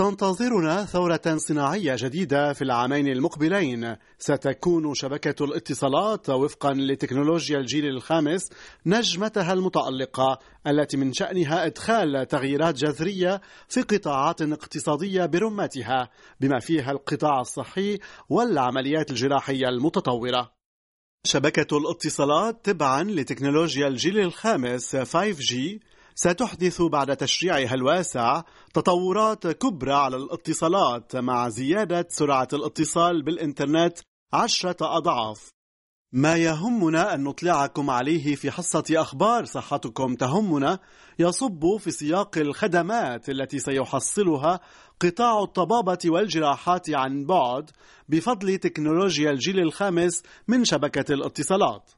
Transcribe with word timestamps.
تنتظرنا 0.00 0.84
ثورة 0.84 1.36
صناعية 1.36 1.96
جديدة 1.98 2.52
في 2.52 2.62
العامين 2.62 3.06
المقبلين. 3.06 3.96
ستكون 4.18 4.94
شبكة 4.94 5.44
الاتصالات 5.44 6.30
وفقا 6.30 6.72
لتكنولوجيا 6.72 7.58
الجيل 7.58 7.86
الخامس 7.86 8.50
نجمتها 8.86 9.52
المتألقة 9.52 10.38
التي 10.66 10.96
من 10.96 11.12
شأنها 11.12 11.66
إدخال 11.66 12.26
تغييرات 12.28 12.74
جذرية 12.74 13.40
في 13.68 13.82
قطاعات 13.82 14.42
اقتصادية 14.42 15.26
برمتها 15.26 16.10
بما 16.40 16.58
فيها 16.58 16.90
القطاع 16.90 17.40
الصحي 17.40 17.98
والعمليات 18.28 19.10
الجراحية 19.10 19.68
المتطورة. 19.68 20.52
شبكة 21.24 21.78
الاتصالات 21.78 22.64
تبعا 22.64 23.02
لتكنولوجيا 23.02 23.88
الجيل 23.88 24.18
الخامس 24.20 24.96
5G 24.96 25.54
ستحدث 26.14 26.82
بعد 26.82 27.16
تشريعها 27.16 27.74
الواسع 27.74 28.42
تطورات 28.74 29.46
كبرى 29.46 29.92
على 29.92 30.16
الاتصالات 30.16 31.16
مع 31.16 31.48
زيادة 31.48 32.06
سرعة 32.10 32.48
الاتصال 32.52 33.22
بالإنترنت 33.22 33.98
عشرة 34.32 34.76
أضعاف. 34.80 35.50
ما 36.12 36.36
يهمنا 36.36 37.14
أن 37.14 37.24
نطلعكم 37.24 37.90
عليه 37.90 38.34
في 38.34 38.50
حصة 38.50 38.84
أخبار 38.90 39.44
صحتكم. 39.44 40.14
تهمنا 40.14 40.78
يصب 41.18 41.76
في 41.76 41.90
سياق 41.90 42.38
الخدمات 42.38 43.28
التي 43.28 43.58
سيحصلها 43.58 44.60
قطاع 45.00 45.42
الطبابة 45.42 45.98
والجراحات 46.04 46.90
عن 46.90 47.26
بعد 47.26 47.70
بفضل 48.08 48.58
تكنولوجيا 48.58 49.30
الجيل 49.30 49.60
الخامس 49.60 50.22
من 50.48 50.64
شبكة 50.64 51.14
الاتصالات. 51.14 51.90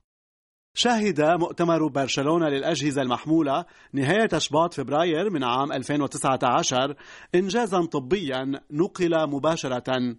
شهد 0.75 1.21
مؤتمر 1.21 1.87
برشلونة 1.87 2.49
للأجهزة 2.49 3.03
المحمولة 3.03 3.65
نهاية 3.93 4.39
شباط 4.39 4.75
فبراير 4.75 5.31
من 5.31 5.45
عام 5.45 5.73
2019 5.73 6.97
إنجازا 7.35 7.87
طبيا 7.87 8.61
نقل 8.71 9.27
مباشرة. 9.29 10.17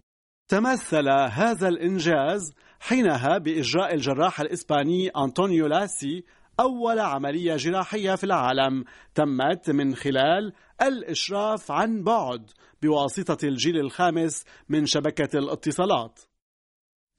تمثل 0.47 1.09
هذا 1.09 1.67
الإنجاز 1.67 2.53
حينها 2.79 3.37
بإجراء 3.37 3.93
الجراح 3.93 4.39
الإسباني 4.39 5.09
أنطونيو 5.09 5.67
لاسي 5.67 6.23
أول 6.59 6.99
عملية 6.99 7.55
جراحية 7.55 8.15
في 8.15 8.23
العالم 8.23 8.83
تمت 9.15 9.69
من 9.69 9.95
خلال 9.95 10.53
الإشراف 10.81 11.71
عن 11.71 12.03
بعد 12.03 12.51
بواسطة 12.81 13.47
الجيل 13.47 13.79
الخامس 13.79 14.43
من 14.69 14.85
شبكة 14.85 15.39
الاتصالات. 15.39 16.19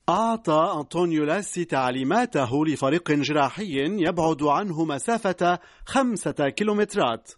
أعطى 0.08 0.72
أنطونيو 0.76 1.24
لاسي 1.24 1.64
تعليماته 1.64 2.66
لفريق 2.66 3.12
جراحي 3.12 3.78
يبعد 4.08 4.42
عنه 4.42 4.84
مسافة 4.84 5.58
خمسة 5.86 6.48
كيلومترات. 6.56 7.30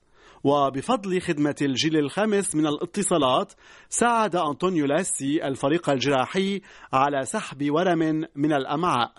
وبفضل 0.45 1.21
خدمة 1.21 1.55
الجيل 1.63 1.97
الخامس 1.97 2.55
من 2.55 2.67
الاتصالات 2.67 3.53
ساعد 3.89 4.37
أنطونيو 4.37 4.87
لاسي 4.87 5.45
الفريق 5.45 5.91
الجراحي 5.91 6.61
على 6.93 7.25
سحب 7.25 7.71
ورم 7.71 8.27
من 8.37 8.53
الأمعاء. 8.53 9.13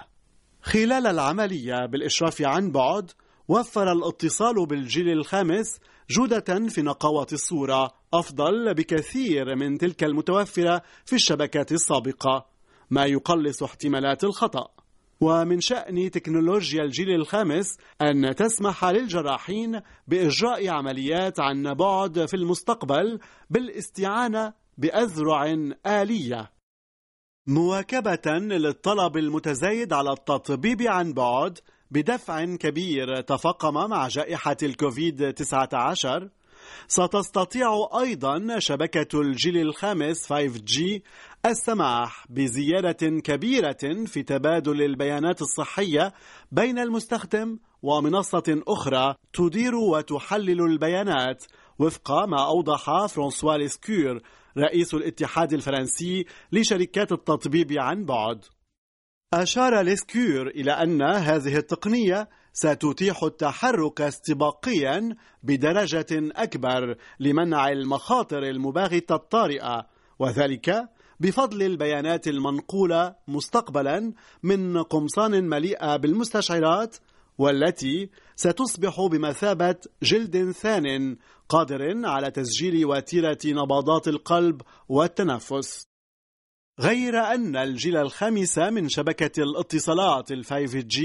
خلال 0.62 1.08
العملية 1.08 1.86
بالإشراف 1.86 2.42
عن 2.42 2.72
بعد 2.72 3.12
وفر 3.48 3.92
الاتصال 3.92 4.66
بالجيل 4.66 5.09
الخامس 5.09 5.80
جودة 6.09 6.68
في 6.70 6.81
نقاوة 6.81 7.28
الصورة 7.34 7.94
أفضل 8.14 8.73
بكثير 8.73 9.56
من 9.56 9.78
تلك 9.78 10.03
المتوفرة 10.03 10.81
في 11.06 11.16
الشبكات 11.16 11.72
السابقة. 11.72 12.56
ما 12.90 13.06
يقلص 13.06 13.64
احتمالات 13.64 14.24
الخطأ. 14.24 14.68
ومن 15.22 15.62
شأن 15.62 16.12
تكنولوجيا 16.12 16.84
الجيل 16.84 17.10
الخامس 17.10 17.78
أن 18.02 18.36
تسمح 18.36 18.86
للجراحين 18.86 19.82
بإجراء 20.08 20.70
عمليات 20.70 21.40
عن 21.40 21.74
بعد 21.74 22.26
في 22.26 22.34
المستقبل 22.34 23.20
بالاستعانة 23.50 24.54
بأذرع 24.78 25.46
آلية. 25.86 26.52
مواكبة 27.48 28.32
للطلب 28.38 29.18
المتزايد 29.18 29.94
على 29.94 30.12
التطبيب 30.12 30.82
عن 30.82 31.14
بعد 31.14 31.60
بدفع 31.92 32.46
كبير 32.46 33.22
تفاقم 33.22 33.90
مع 33.90 34.08
جائحة 34.08 34.58
الكوفيد 34.64 35.34
19 35.34 36.30
ستستطيع 36.88 37.89
أيضا 38.00 38.59
شبكة 38.59 39.22
الجيل 39.22 39.57
الخامس 39.57 40.33
5G 40.33 41.01
السماح 41.45 42.25
بزيادة 42.29 43.19
كبيرة 43.19 44.05
في 44.05 44.23
تبادل 44.23 44.81
البيانات 44.81 45.41
الصحية 45.41 46.13
بين 46.51 46.79
المستخدم 46.79 47.59
ومنصة 47.81 48.61
أخرى 48.67 49.16
تدير 49.33 49.75
وتحلل 49.75 50.61
البيانات 50.61 51.44
وفق 51.79 52.11
ما 52.11 52.45
أوضح 52.45 53.05
فرانسوا 53.05 53.57
ليسكور 53.57 54.22
رئيس 54.57 54.94
الاتحاد 54.94 55.53
الفرنسي 55.53 56.25
لشركات 56.51 57.11
التطبيب 57.11 57.73
عن 57.78 58.05
بعد. 58.05 58.45
أشار 59.34 59.81
ليسكور 59.81 60.47
إلى 60.47 60.72
أن 60.72 61.01
هذه 61.01 61.57
التقنية 61.57 62.29
ستتيح 62.59 63.23
التحرك 63.23 64.01
استباقيا 64.01 65.16
بدرجة 65.44 66.07
أكبر 66.12 66.95
لمنع 67.19 67.69
المخاطر 67.69 68.44
المباغتة 68.44 69.16
الطارئة 69.16 69.88
وذلك 70.19 70.90
بفضل 71.19 71.63
البيانات 71.63 72.28
المنقولة 72.28 73.16
مستقبلا 73.28 74.13
من 74.44 74.84
قمصان 74.84 75.50
مليئة 75.50 75.97
بالمستشعرات 75.97 76.97
والتي 77.38 78.09
ستصبح 78.35 79.01
بمثابة 79.12 79.75
جلد 80.03 80.51
ثان 80.51 81.17
قادر 81.50 82.07
على 82.07 82.31
تسجيل 82.31 82.85
وتيرة 82.85 83.38
نبضات 83.46 84.07
القلب 84.07 84.62
والتنفس. 84.90 85.87
غير 86.80 87.20
أن 87.20 87.56
الجيل 87.56 87.98
الخامس 87.98 88.58
من 88.58 88.90
شبكة 88.90 89.44
الاتصالات 89.44 90.32
ال 90.32 90.46
5G 90.46 91.02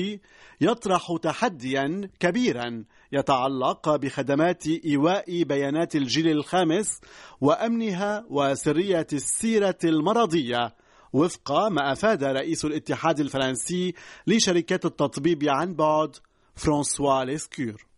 يطرح 0.61 1.17
تحديا 1.23 2.11
كبيرا 2.21 2.85
يتعلق 3.13 3.97
بخدمات 3.97 4.67
إيواء 4.67 5.43
بيانات 5.43 5.97
الجيل 5.97 6.29
الخامس 6.29 7.01
وأمنها 7.41 8.25
وسرية 8.31 9.07
السيرة 9.13 9.79
المرضية 9.85 10.75
وفق 11.13 11.53
ما 11.69 11.93
أفاد 11.93 12.25
رئيس 12.25 12.65
الاتحاد 12.65 13.21
الفرنسي 13.21 13.95
لشركات 14.27 14.85
التطبيب 14.85 15.45
عن 15.49 15.75
بعد 15.75 16.17
فرانسوا 16.55 17.25
ليسكور. 17.25 17.92